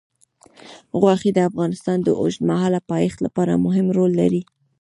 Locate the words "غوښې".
0.99-1.29